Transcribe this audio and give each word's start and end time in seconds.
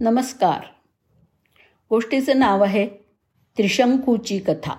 नमस्कार. 0.00 0.60
गोष्टीचं 1.90 2.38
नाव 2.38 2.64
आहे 2.64 2.86
त्रिशंकूची 3.56 4.38
कथा. 4.38 4.72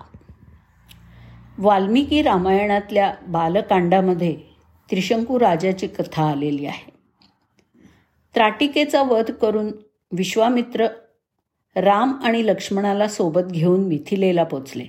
वाल्मिकी 1.58 2.22
रामायणातल्या 2.22 3.14
बालकांडामध्ये 3.28 4.36
त्रिशंकू 4.90 5.40
राजाची 5.40 5.86
कथा 5.86 6.30
आलेली 6.30 6.66
आहे. 6.66 6.90
त्राटिकेचा 8.34 9.02
वध 9.02 9.30
करून 9.30 9.72
विश्वामित्र 10.12 10.86
राम 11.76 12.12
आणि 12.22 12.46
लक्ष्मणाला 12.46 13.08
सोबत 13.08 13.50
घेऊन 13.50 13.88
मिथिलेला 13.88 14.44
पोचले. 14.44 14.84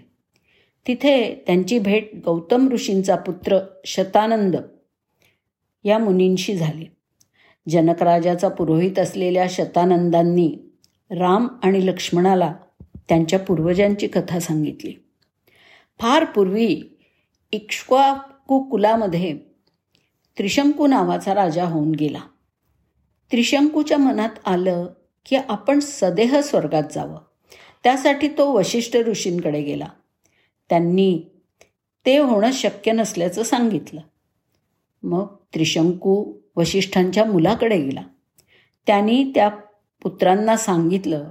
तिथे 0.87 1.43
त्यांची 1.47 1.79
भेट 1.79 2.09
गौतम 2.25 2.69
ऋषींचा 2.69 3.15
पुत्र 3.15 3.59
शतानंद 3.85 4.55
या 5.83 5.97
मुनींशी 5.97 6.57
झाली. 6.57 6.85
जनकराजाचा 7.69 8.49
पुरोहित 8.49 8.99
असलेल्या 8.99 9.45
शतानंदांनी 9.49 10.57
राम 11.11 11.47
आणि 11.63 11.87
लक्ष्मणाला 11.87 12.53
त्यांच्या 13.09 13.39
पूर्वजांची 13.39 14.07
कथा 14.07 14.39
सांगितली. 14.39 14.93
फार 15.99 16.25
पूर्वी 16.25 16.81
इक्ष्वाकू 17.51 18.59
कुलामध्ये 18.59 19.37
त्रिशंकू 20.37 20.87
नावाचा 20.87 21.35
राजा 21.35 21.65
होऊन 21.65 21.91
गेला. 21.91 22.21
त्रिशंकूच्या 23.31 23.97
मनात 23.97 24.29
आलं 24.45 24.87
की 25.25 25.35
आपण 25.35 25.79
सदेह 25.79 26.39
स्वर्गात 26.39 26.83
जावं. 26.91 27.17
त्यासाठी 27.83 28.27
तो 28.27 28.51
वशिष्ठ 28.51 28.95
ऋषींकडे 28.95 29.61
गेला. 29.61 29.87
त्यांनी 30.69 31.23
ते 32.05 32.17
होणं 32.17 32.51
शक्य 32.51 32.91
नसल्याचं 32.91 33.43
सांगितलं. 33.43 34.01
मग 35.03 35.27
त्रिशंकू 35.53 36.33
वशिष्ठांच्या 36.55 37.25
मुलाकडे 37.25 37.77
गेला. 37.77 38.01
त्यांनी 38.87 39.31
त्या 39.35 39.49
पुत्रांना 40.01 40.57
सांगितलं 40.57 41.23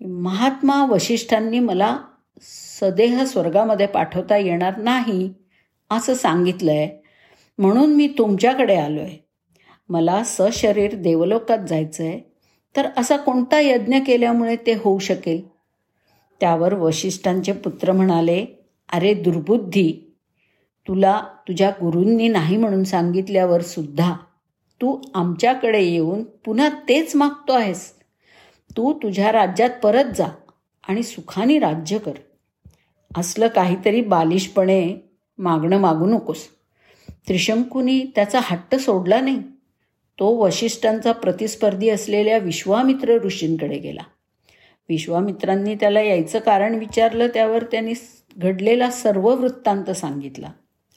की 0.00 0.04
महात्मा 0.04 0.84
वशिष्ठांनी 0.86 1.58
मला 1.58 1.96
सदेह 2.80 3.24
स्वर्गामध्ये 3.24 3.86
पाठवता 3.86 4.36
येणार 4.36 4.76
नाही 4.76 5.32
असं 5.90 6.14
सांगितलं 6.14 6.70
आहे 6.70 7.02
म्हणून 7.58 7.94
मी 7.94 8.06
तुमच्याकडे 8.18 8.74
आलो 8.74 9.00
आहे 9.00 9.18
मला 9.88 10.22
सशरीर 10.24 10.94
देवलोकात 10.94 11.58
जायचं 11.68 12.04
आहे 12.04 12.20
तर 12.76 12.88
असा 12.96 13.16
कोणता 13.16 13.60
यज्ञ 13.60 13.98
केल्यामुळे 14.06 14.56
ते 14.56 14.72
होऊ 14.74 14.98
शकेल? 14.98 15.42
त्यावर 16.40 16.74
वशिष्ठांचे 16.74 17.52
पुत्र 17.52 17.92
म्हणाले 17.92 18.46
अरे 18.92 19.14
दुर्बुद्धी 19.14 20.13
तुला 20.88 21.22
तुझ्या 21.48 21.70
गुरूंनी 21.70 22.28
नाही 22.28 22.56
म्हणून 22.56 22.84
सांगितल्यावर 22.84 23.60
सुद्धा 23.62 24.14
तू 24.80 25.00
आमच्याकडे 25.14 25.82
येऊन 25.82 26.22
पुन्हा 26.22 26.68
तेच 26.68 27.16
मागतो 27.16 27.52
आहेस. 27.52 27.92
तू 28.76 28.92
तुझ्या 28.92 29.32
राज्यात 29.32 29.70
परत 29.82 30.04
जा 30.04 30.26
आणि 30.88 31.02
सुखाने 31.02 31.58
राज्य 31.58 31.98
कर. 31.98 32.12
असलं 33.16 33.48
काहीतरी 33.48 34.00
बालिशपणे 34.00 34.96
मागणं 35.38 35.78
मागू 35.78 36.06
नकोस. 36.06 36.48
त्रिशंकूनी 37.10 38.04
त्याचा 38.14 38.40
हट्ट 38.42 38.74
सोडला 38.74 39.20
नाही. 39.20 39.38
तो 40.18 40.36
वशिष्ठांचा 40.36 41.12
प्रतिस्पर्धी 41.12 41.88
असलेल्या 41.88 42.38
विश्वामित्र 42.38 43.18
ऋषींकडे 43.18 43.78
गेला. 43.78 44.02
विश्वामित्रांनी 44.88 45.74
त्याला 45.74 46.00
यायचं 46.00 46.38
कारण 46.38 46.74
विचारलं 46.74 47.26
त्यावर 47.26 47.64
त्यांनी 47.64 47.92
घडलेला 48.36 48.90
सर्व 48.90 49.34
वृत्तांत 49.34 49.90
सांगितला. 49.90 50.48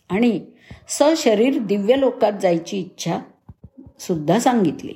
आणि 0.10 0.40
सशरीर 0.90 1.60
दिव्य 1.60 1.96
लोकात 2.00 2.34
जायची 2.42 2.80
इच्छा 2.80 3.20
सुद्धा 4.00 4.40
सांगितली. 4.40 4.94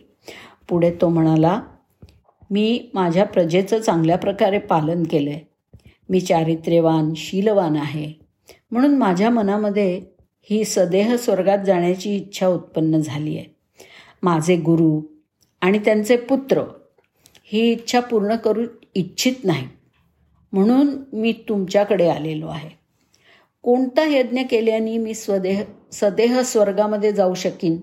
पुढे 0.70 0.92
तो 1.02 1.10
म्हणाला 1.10 1.62
मी 2.52 2.90
माझ्या 2.94 3.26
प्रजेचं 3.26 3.80
चांगल्या 3.80 4.18
प्रकारे 4.18 4.60
पालन 4.60 5.04
केलं 5.04 5.30
आहे 5.30 5.40
मी 6.10 6.20
चारित्र्यवान 6.20 7.14
शीलवान 7.16 7.76
आहे. 7.76 8.14
म्हणून 8.72 8.98
माझ्या 8.98 9.30
मनामध्ये 9.30 10.02
ही 10.50 10.64
सदेह 10.66 11.16
स्वर्गात 11.16 11.58
जाण्याची 11.58 12.16
इच्छा 12.16 12.48
उत्पन्न 12.48 12.98
झाली 12.98 13.38
आहे 13.38 13.46
माझे 14.24 14.56
गुरु 14.56 15.02
आणि 15.62 15.80
त्यांचे 15.80 16.18
पुत्र 16.18 16.64
ही 17.44 17.72
इच्छा 17.72 18.00
पूर्ण 18.00 18.36
करू 18.36 18.66
इच्छित 18.96 19.44
नाही. 19.44 19.68
म्हणून 20.54 20.96
मी 21.14 21.32
तुमच्याकडे 21.50 22.08
आलेलो 22.10 22.48
आहे. 22.48 22.81
कोणता 23.64 24.06
यज्ञ 24.06 24.42
केल्याने 24.52 24.98
मी 24.98 25.14
स्वदेह 25.14 25.64
सदेह 25.92 26.42
स्वर्गामध्ये 26.42 27.12
जाऊ 27.14 27.34
शकीन? 27.34 27.82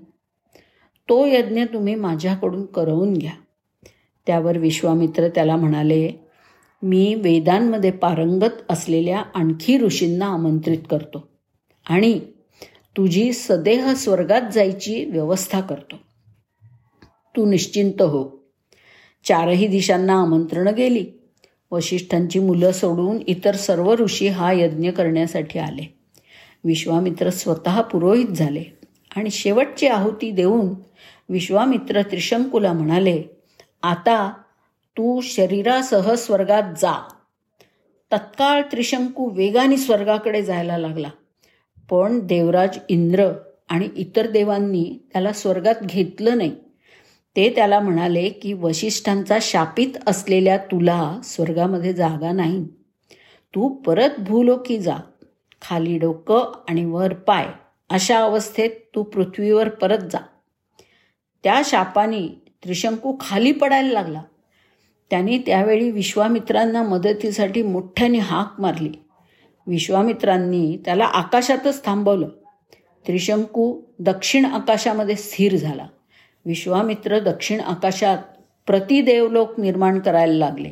तो 1.09 1.27
यज्ञ 1.27 1.65
तुम्ही 1.65 1.95
माझ्याकडून 1.95 2.67
करवून 2.67 3.15
घ्या. 3.15 3.33
त्यावर 4.27 4.59
विश्वामित्र 4.59 5.29
त्याला 5.29 5.57
म्हणाले 5.57 6.13
मी 6.83 7.15
वेदांमध्ये 7.15 7.91
पारंगत 7.91 8.71
असलेल्या 8.71 9.19
आणखी 9.35 9.79
ऋषींना 9.79 10.27
आमंत्रित 10.27 10.79
करतो 10.91 11.29
आणि 11.91 12.21
तुझी 12.97 13.33
सदेह 13.33 13.93
स्वर्गात 13.93 14.43
जायची 14.53 15.05
व्यवस्था 15.05 15.61
करतो. 15.61 15.97
तू 17.37 17.47
निश्चिंत 17.47 18.03
हो. 18.03 18.45
चारही 19.25 19.67
दिशांना 19.67 20.21
आमंत्रणं 20.21 20.73
गेली. 20.77 21.07
वशिष्ठांची 21.71 22.39
मुलं 22.39 22.73
सोडून 22.73 23.19
इतर 23.27 23.55
सर्व 23.55 23.95
ऋषी 23.95 24.29
हा 24.29 24.53
यज्ञ 24.53 24.91
करण्यासाठी 24.91 25.59
आले. 25.59 25.99
विश्वामित्र 26.65 27.31
स्वतः 27.31 27.81
पुरोहित 27.81 28.29
झाले 28.29 28.65
आणि 29.17 29.31
शेवटची 29.31 29.87
आहुती 29.87 30.31
देऊन 30.31 30.69
विश्वामित्र 31.29 32.03
त्रिशंकूला 32.03 32.73
म्हणाले 32.73 33.23
आता 33.83 34.33
तू 34.97 35.21
शरीरासह 35.21 36.15
स्वर्गात 36.15 36.63
जा. 36.63 37.09
तत्काळ 38.13 38.63
त्रिशंकू 38.63 39.31
वेगाने 39.31 39.77
स्वर्गाकडे 39.77 40.43
जायला 40.43 40.79
लागला. 40.79 41.09
पण 41.91 42.27
देवराज 42.27 42.79
इंद्र 42.89 43.31
आणि 43.69 43.89
इतर 43.97 44.31
देवांनी 44.31 44.99
त्याला 45.13 45.33
स्वर्गात 45.33 45.75
घेतलं 45.83 46.39
नाही. 46.39 46.53
ते 47.37 47.53
त्याला 47.55 47.81
म्हणाले 47.81 48.29
की 48.29 48.53
वशिष्ठांचा 48.53 49.39
शापित 49.43 49.89
असलेल्या 50.07 50.57
तुला 50.57 51.21
स्वर्गामध्ये 51.25 51.93
जागा 51.93 52.33
नाही. 52.33 52.65
तू 53.55 53.69
परत 53.69 54.11
भूलोकी 54.19 54.79
जा. 54.79 54.97
खाली 55.63 55.99
डोकं 55.99 56.53
आणि 56.69 56.85
वर 56.85 57.15
पाय. 57.15 57.47
अशा 57.91 58.19
अवस्थेत 58.19 58.71
तू 58.95 59.03
पृथ्वीवर 59.03 59.69
परत 59.69 59.99
जा. 59.99 60.19
त्या 61.45 61.63
शापाने 61.65 62.43
त्रिशंकू 62.65 63.17
खाली 63.21 63.53
पडायला 63.53 63.93
लागला. 63.93 64.23
त्यांनी 65.11 65.39
त्यावेळी 65.39 65.91
विश्वामित्रांना 65.91 66.83
मदतीसाठी 66.83 67.63
मोठ्याने 67.63 68.19
हाक 68.19 68.61
मारली. 68.61 68.93
विश्वामित्रांनी 69.67 70.79
त्याला 70.85 71.05
आकाशातच 71.05 71.85
थांबवलं. 71.85 72.29
त्रिशंकू 73.07 73.81
दक्षिण 73.99 74.45
आकाशामध्ये 74.45 75.15
स्थिर 75.15 75.57
झाला. 75.57 75.87
विश्वामित्र 76.49 77.19
दक्षिण 77.19 77.61
आकाशात 77.61 78.19
प्रतिदेवलोक 78.67 79.61
निर्माण 79.61 79.99
करायला 79.99 80.33
लागले. 80.33 80.71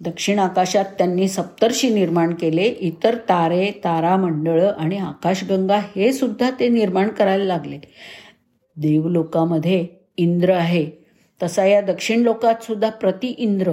दक्षिण 0.00 0.38
आकाशात 0.38 0.84
त्यांनी 0.84 1.28
सप्तर्षी 1.28 1.94
निर्माण 1.94 2.34
केले. 2.34 2.62
इतर 2.62 3.14
तारे 3.14 3.70
तारामंडळं 3.70 4.72
आणि 4.72 4.96
आकाशगंगा 4.96 5.76
हे 5.76 6.12
सुद्धा 6.12 6.50
ते 6.60 6.68
निर्माण 6.68 7.08
करायला 7.08 7.44
लागले. 7.44 7.78
देवलोकामध्ये 8.76 9.86
इंद्र 10.16 10.50
आहे. 10.50 10.90
तसा 11.42 11.64
या 11.64 11.80
दक्षिण 11.80 12.20
लोकात 12.20 12.62
सुद्धा 12.62 12.90
प्रति 12.90 13.28
इंद्र 13.28 13.72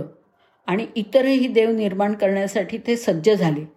आणि 0.67 0.85
इतरही 0.95 1.47
देव 1.47 1.69
निर्माण 1.69 2.13
करण्यासाठी 2.13 2.77
ते 2.77 2.95
सज्ज 2.95 3.29
झाले. 3.29 3.71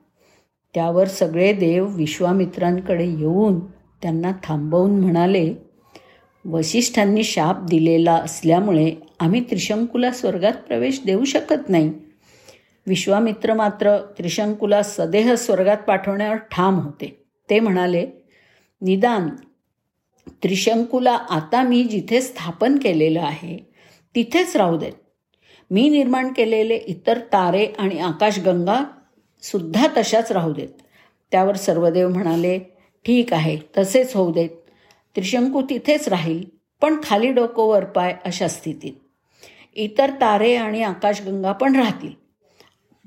त्यावर 0.75 1.05
सगळे 1.05 1.53
देव 1.53 1.87
विश्वामित्रांकडे 1.87 3.05
येऊन 3.05 3.61
त्यांना 4.03 4.33
थांबवून 4.43 5.01
म्हणाले 5.01 5.68
वशिष्ठांनी 6.51 7.25
शाप 7.25 7.65
दिलेला 7.65 8.15
असल्यामुळे 8.15 8.93
आम्ही 9.21 9.41
त्रिशंकूला 9.41 10.11
स्वर्गात 10.11 10.53
प्रवेश 10.53 11.01
देऊ 11.07 11.25
शकत 11.25 11.69
नाही. 11.69 11.93
विश्वामित्र 12.87 13.55
मात्र 13.55 13.99
त्रिशंकूला 14.19 14.83
सदेह 14.83 15.35
स्वर्गात 15.35 15.77
पाठवण्यावर 15.77 16.37
ठाम 16.37 16.79
होते. 16.79 17.25
ते 17.51 17.61
म्हणाले 17.61 18.07
निदान 18.81 19.29
त्रिशंकूला 20.43 21.13
आता 21.13 21.63
मी 21.63 21.85
जिथे 21.85 22.21
स्थापन 22.21 22.79
केलेलं 22.79 23.21
आहे 23.21 23.59
तिथेच 24.15 24.57
राहू 24.57 24.79
देत. 24.79 24.93
मी 25.71 25.89
निर्माण 25.89 26.33
केलेले 26.33 26.77
इतर 26.77 27.19
तारे 27.19 27.67
आणि 27.79 27.99
आकाशगंगा 27.99 28.85
सुद्धा 29.43 29.87
तशाच 29.97 30.33
राहू 30.33 30.53
देत. 30.53 30.69
त्यावर 31.31 31.57
सर्वदेव 31.57 32.09
म्हणाले 32.09 32.59
ठीक 33.05 33.33
आहे 33.33 33.59
तसेच 33.79 34.17
होऊ 34.17 34.33
देत. 34.33 34.51
त्रिशंकू 35.19 35.63
तिथेच 35.63 36.09
राहील 36.09 36.45
पण 36.81 36.97
खाली 37.03 37.33
डोकं 37.33 37.63
वर 37.63 37.85
पाय 37.85 38.17
अशा 38.25 38.49
स्थितीत. 38.49 38.93
इतर 39.75 40.11
तारे 40.11 40.55
आणि 40.57 40.83
आकाशगंगा 40.83 41.53
पण 41.53 41.77
राहतील. 41.77 42.11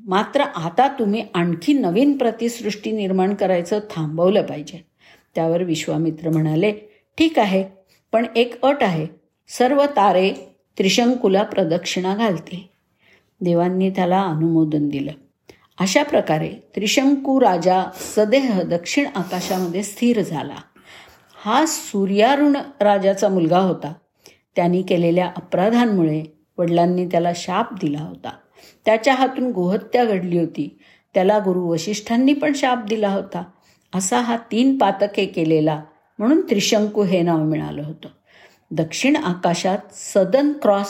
मात्र 0.08 0.42
आता 0.42 0.88
तुम्ही 0.88 1.24
आणखी 1.34 1.74
नवीन 1.74 2.18
प्रतिसृष्टी 2.18 2.92
निर्माण 2.92 3.34
करायचं 3.34 3.80
थांबवलं 3.80 4.46
पाहिजे. 4.46 4.86
त्यावर 5.36 5.64
विश्वामित्र 5.64 6.30
म्हणाले 6.30 6.72
ठीक 7.18 7.40
आहे 7.40 7.64
पण 8.12 8.26
एक 8.36 8.62
अट 8.62 8.84
आहे. 8.84 9.08
सर्व 9.50 9.86
तारे 9.86 10.34
त्रिशंकूला 10.78 11.44
प्रदक्षिणा 11.44 12.16
घालते 12.16 12.70
देवांनी 13.42 13.90
त्याला 13.90 14.22
अनुमोदन 14.22 14.90
दिलं. 14.90 15.12
अशा 15.80 16.04
प्रकारे 16.04 16.52
त्रिशंकू 16.76 17.42
राजा 17.42 17.84
सदेह 18.16 18.62
दक्षिण 18.62 19.06
आकाशामध्ये 19.16 19.84
स्थिर 19.84 20.22
झाला. 20.22 20.56
हा 21.46 21.66
सूर्यारुण 21.66 22.56
राजाचा 22.82 23.30
मुलगा 23.30 23.60
होता. 23.60 23.94
त्यांनी 24.56 24.82
केलेल्या 24.82 25.26
अपराधांमुळे 25.28 26.24
वडिलांनी 26.58 27.06
त्याला 27.06 27.32
शाप 27.36 27.74
दिला 27.74 28.00
होता. 28.00 28.30
त्याच्या 28.86 29.16
हातून 29.16 29.52
गोहत्या 29.52 30.06
घडली 30.06 30.40
होती. 30.40 30.80
त्याला 31.14 31.40
गुरु 31.40 31.62
वशिष्ठांनी 31.62 32.34
पण 32.34 32.54
शाप 32.56 32.86
दिला 32.86 33.10
होता. 33.10 33.44
असा 33.96 34.20
हा 34.20 34.38
तीन 34.38 34.78
पातके 34.78 35.26
केलेला 35.26 35.82
म्हणून 36.20 36.42
त्रिशंकू 36.42 37.04
हे 37.04 37.22
नाव 37.22 37.44
मिळालं 37.44 37.82
होतं. 37.82 38.10
दक्षिण 38.72 39.16
आकाशात 39.16 39.78
सदन 39.92 40.52
क्रॉस 40.52 40.90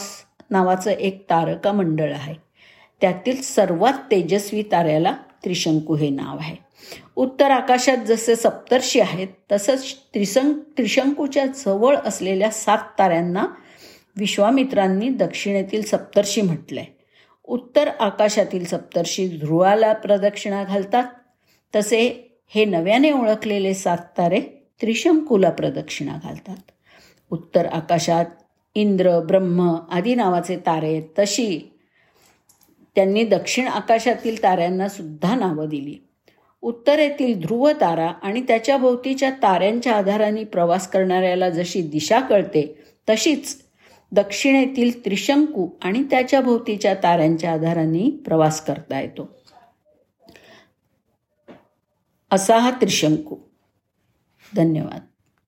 नावाचं 0.50 0.90
एक 0.90 1.24
तारका 1.30 1.72
मंडळ 1.72 2.12
आहे. 2.12 2.34
त्यातील 3.00 3.42
सर्वात 3.42 3.92
तेजस्वी 3.92 4.62
ताऱ्याला 4.62 5.16
त्रिशंकू 5.44 5.94
हे 5.94 6.08
नाव 6.08 6.36
आहे. 6.38 6.71
उत्तर 7.16 7.50
आकाशात 7.50 7.96
जसे 7.96 8.36
सप्तर्षी 8.36 9.00
आहेत 9.00 9.28
तसंच 9.52 9.94
त्रिसंक 10.14 10.56
त्रिशंकूच्या 10.56 11.46
जवळ 11.46 11.96
असलेल्या 11.96 12.50
सात 12.50 12.78
ताऱ्यांना 12.98 13.46
विश्वामित्रांनी 14.16 15.08
दक्षिणेतील 15.08 15.82
सप्तर्षी 15.82 16.40
म्हटलंय. 16.40 16.84
उत्तर 17.44 17.88
आकाशातील 17.88 18.64
सप्तर्षी 18.64 19.28
ध्रुवाला 19.28 19.92
प्रदक्षिणा 19.92 20.64
घालतात. 20.64 21.04
तसे 21.76 22.32
हे 22.48 22.64
नव्याने 22.64 23.12
ओळखलेले 23.12 23.74
सात 23.74 23.98
तारे 24.18 24.40
त्रिशंकूला 24.80 25.50
प्रदक्षिणा 25.50 26.16
घालतात. 26.22 26.56
उत्तर 27.30 27.66
आकाशात 27.66 28.24
इंद्र 28.74 29.20
ब्रह्म 29.20 29.78
आदी 29.90 30.14
नावाचे 30.14 30.56
तारे 30.56 31.00
तशी 31.18 31.60
त्यांनी 32.94 33.24
दक्षिण 33.24 33.68
आकाशातील 33.68 34.42
ताऱ्यांना 34.42 34.88
सुद्धा 34.88 35.34
नावं 35.34 35.68
दिली. 35.68 35.96
उत्तरेतील 36.62 37.40
ध्रुव 37.40 37.70
तारा 37.70 38.12
आणि 38.22 38.40
त्याच्या 38.40 38.76
भोवतीच्या 38.76 39.30
ताऱ्यांच्या 39.30 39.96
आधाराने 39.96 40.44
प्रवास 40.44 40.88
करणाऱ्याला 40.88 41.50
जशी 41.50 41.82
दिशा 41.82 42.20
कळते 42.20 42.84
तशीच 43.08 43.62
दक्षिणेतील 44.12 45.04
त्रिशंकू 45.04 45.68
आणि 45.82 46.02
त्याच्या 46.02 46.40
भोवतीच्या 46.40 46.94
ताऱ्यांच्या 46.94 47.52
आधाराने 47.52 48.10
प्रवास 48.10 48.64
करता 48.64 49.00
येतो. 49.00 49.28
असा 52.30 52.58
हा 52.58 52.70
त्रिशंकू. 52.70 53.36
धन्यवाद. 54.56 55.00